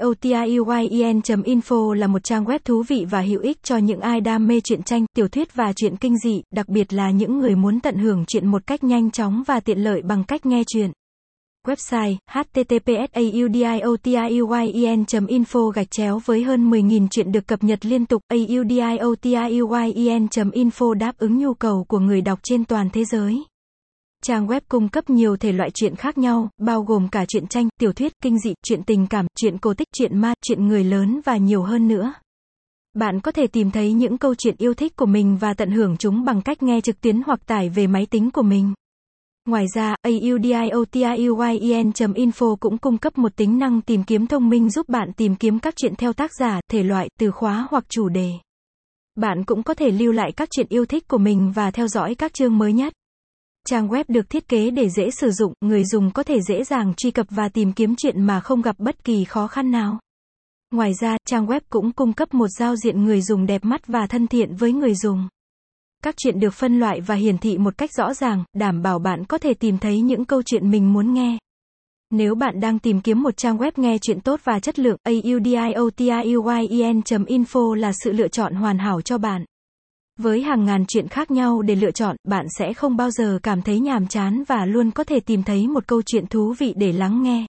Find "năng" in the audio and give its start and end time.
43.58-43.80